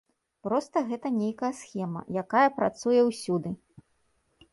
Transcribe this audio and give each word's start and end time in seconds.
Проста 0.45 0.81
гэта 0.89 1.11
нейкая 1.17 1.51
схема, 1.59 2.01
якая 2.21 2.47
працуе 2.57 3.01
ўсюды. 3.11 3.49